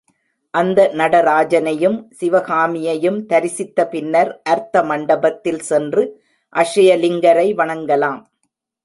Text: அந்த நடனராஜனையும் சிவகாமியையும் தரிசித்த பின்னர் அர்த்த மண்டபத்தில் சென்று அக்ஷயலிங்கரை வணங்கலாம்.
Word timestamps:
அந்த 0.53 0.79
நடனராஜனையும் 0.93 1.97
சிவகாமியையும் 2.19 3.19
தரிசித்த 3.25 3.85
பின்னர் 3.87 4.31
அர்த்த 4.43 4.83
மண்டபத்தில் 4.83 5.61
சென்று 5.61 6.03
அக்ஷயலிங்கரை 6.55 7.47
வணங்கலாம். 7.61 8.19